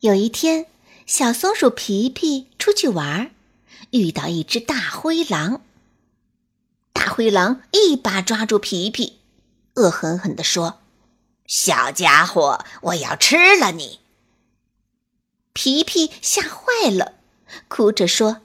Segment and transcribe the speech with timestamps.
[0.00, 0.66] 有一天，
[1.06, 3.32] 小松鼠皮皮出去玩，
[3.90, 5.60] 遇到一只大灰狼。
[6.92, 9.18] 大灰狼一把抓住皮皮，
[9.74, 10.78] 恶狠狠地说
[11.48, 13.98] ：“小家伙，我要吃了你！”
[15.52, 17.14] 皮皮吓坏了，
[17.66, 18.42] 哭着说：“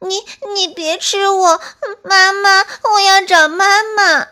[0.00, 0.20] 你
[0.54, 1.60] 你别吃我，
[2.02, 2.60] 妈妈，
[2.94, 4.28] 我要找妈妈。”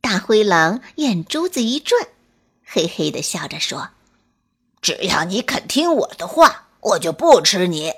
[0.00, 2.06] 大灰狼眼珠子一转，
[2.64, 3.90] 嘿嘿的笑着说。
[4.80, 7.94] 只要你肯听我的话，我就不吃你。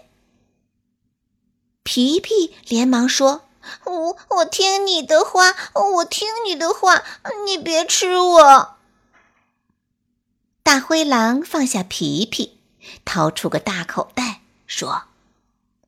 [1.82, 3.48] 皮皮连忙说
[3.84, 7.02] ：“我我听你的话，我听你的话，
[7.44, 8.76] 你别吃我。”
[10.62, 12.60] 大灰狼放下皮皮，
[13.04, 15.04] 掏出个大口袋，说：“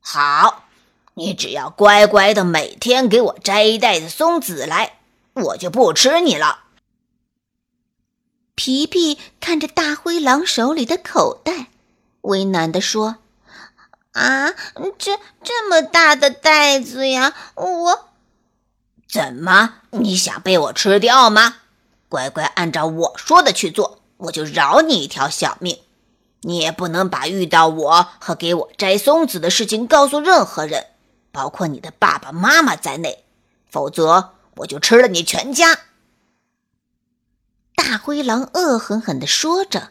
[0.01, 0.65] 好，
[1.13, 4.99] 你只要乖乖的每天给我摘一袋子松子来，
[5.33, 6.62] 我就不吃你了。”
[8.55, 11.69] 皮皮看着大灰狼手里的口袋，
[12.21, 13.17] 为难地说
[14.13, 14.51] ：“啊，
[14.97, 17.33] 这这么大的袋子呀！
[17.55, 18.05] 我
[19.09, 21.57] 怎么你想被我吃掉吗？
[22.07, 25.79] 乖乖按照我说的去做，我就饶你一条小命。
[26.41, 30.87] 你也不能把遇到我和给我摘松子的事情告诉任何人，
[31.31, 33.23] 包括你的爸爸妈妈在内，
[33.71, 35.79] 否则我就吃了你全家。”
[37.75, 39.89] 大灰狼恶狠狠地说着，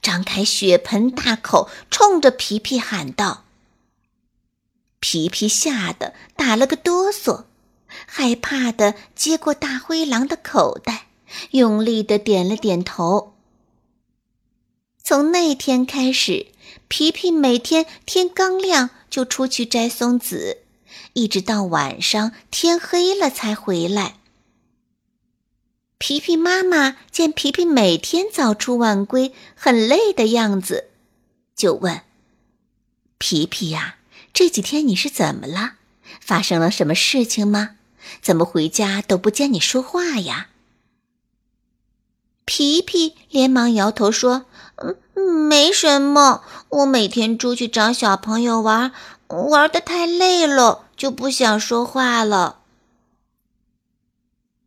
[0.00, 3.44] 张开血盆大口，冲着皮皮喊道
[5.00, 7.44] ：“皮皮吓得打了个哆嗦，
[8.06, 11.08] 害怕的接过大灰狼的口袋，
[11.52, 13.34] 用力的点了点头。
[15.02, 16.46] 从那天开始，
[16.88, 20.58] 皮皮每天天刚亮就出去摘松子，
[21.14, 24.16] 一直到晚上天黑了才回来。”
[26.04, 30.88] 皮皮妈妈见皮皮每天早出晚归，很累的样子，
[31.54, 32.00] 就问
[33.18, 33.98] ：“皮皮呀，
[34.32, 35.74] 这几天你是怎么了？
[36.20, 37.76] 发生了什么事情吗？
[38.20, 40.48] 怎么回家都不见你说话呀？”
[42.44, 44.46] 皮皮连忙摇头说
[44.82, 44.96] ：“嗯，
[45.46, 48.90] 没什么，我每天出去找小朋友玩，
[49.28, 52.62] 玩的太累了，就不想说话了。”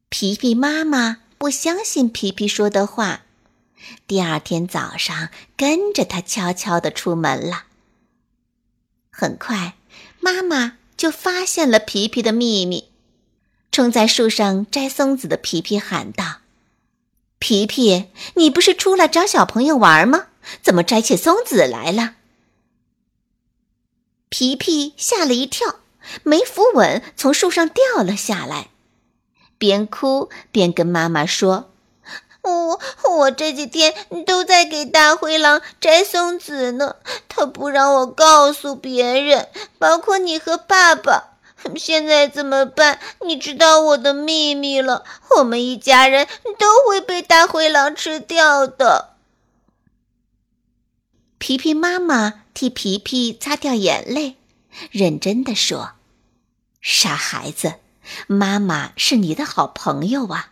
[0.07, 1.18] 皮皮妈妈。
[1.45, 3.22] 不相信皮皮说的话，
[4.07, 7.66] 第二天早上跟着他悄悄的出门了。
[9.11, 9.75] 很快，
[10.19, 12.89] 妈妈就发现了皮皮的秘密，
[13.72, 16.38] 冲在树上摘松子的皮皮喊道
[17.38, 20.29] ：“皮皮，你不是出来找小朋友玩吗？
[20.63, 22.16] 怎么摘起松子来了？”
[24.29, 25.81] 皮皮吓了一跳，
[26.23, 28.72] 没扶稳，从树上掉了下来。
[29.58, 31.72] 边哭边跟妈妈说
[32.44, 32.80] ：“我
[33.18, 33.94] 我这几天
[34.26, 39.48] 都在给大灰狼摘松子呢，他不让我告诉别人，
[39.80, 41.32] 包括你和爸爸。
[41.78, 43.00] 现在怎么办？
[43.26, 45.04] 你知道我的秘密了，
[45.38, 46.28] 我们一家人
[46.60, 49.16] 都会被大灰狼吃掉的。”
[51.40, 54.36] 皮皮妈妈替皮皮擦掉眼泪，
[54.92, 55.94] 认真的说
[56.82, 57.76] ：“傻孩子。”
[58.28, 60.52] 妈妈是你的好朋友啊，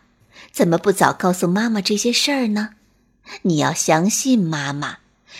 [0.52, 2.70] 怎么不早告诉妈妈这些事儿呢？
[3.42, 4.98] 你要相信妈妈，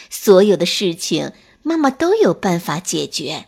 [0.08, 1.32] 所有的事情
[1.62, 3.46] 妈妈都有办法解决。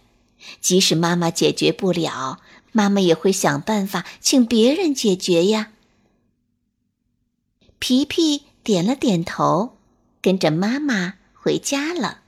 [0.61, 2.41] 即使妈妈解决不了，
[2.73, 5.73] 妈妈也会想办法请别人解决呀。
[7.79, 9.77] 皮皮点了点头，
[10.21, 12.21] 跟着妈妈回家了。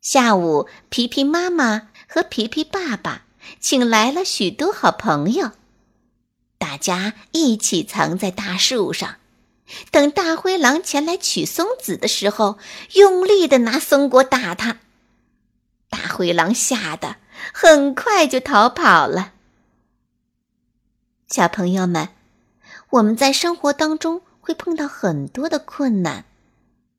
[0.00, 3.24] 下午，皮皮妈妈和皮皮爸爸。
[3.60, 5.52] 请来了许多好朋友，
[6.58, 9.16] 大家一起藏在大树上，
[9.90, 12.58] 等大灰狼前来取松子的时候，
[12.94, 14.78] 用力的拿松果打他。
[15.88, 17.16] 大灰狼吓得
[17.52, 19.32] 很快就逃跑了。
[21.28, 22.08] 小朋友们，
[22.90, 26.24] 我们在生活当中会碰到很多的困难，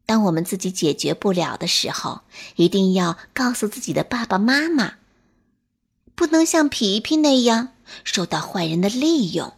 [0.05, 2.21] 当我们自己解决不了的时候，
[2.55, 4.95] 一定要告诉自己的爸爸妈妈。
[6.15, 7.69] 不能像皮皮那样
[8.03, 9.53] 受到坏人的利用，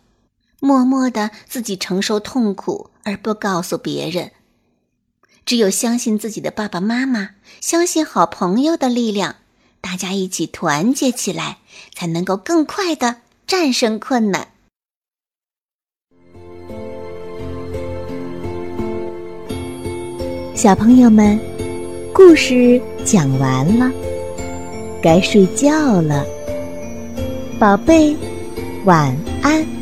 [0.59, 4.31] 默默的自己承受痛苦而不告诉别人。
[5.45, 7.31] 只有相信自己的爸爸妈妈，
[7.61, 9.35] 相信好朋友的力量，
[9.79, 11.59] 大家一起团结起来，
[11.93, 14.47] 才能够更快的战胜困难。
[20.55, 21.39] 小朋友们，
[22.11, 23.91] 故事讲完了，
[24.99, 26.25] 该睡觉了，
[27.59, 28.15] 宝贝，
[28.83, 29.74] 晚安。